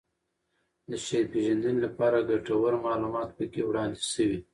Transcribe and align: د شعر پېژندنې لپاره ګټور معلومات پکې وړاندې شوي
د 0.89 0.91
شعر 1.05 1.25
پېژندنې 1.33 1.79
لپاره 1.85 2.25
ګټور 2.29 2.73
معلومات 2.85 3.29
پکې 3.37 3.61
وړاندې 3.65 4.01
شوي 4.13 4.39